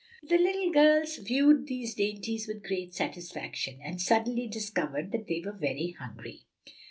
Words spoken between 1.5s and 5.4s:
these dainties with great satisfaction, and suddenly discovered that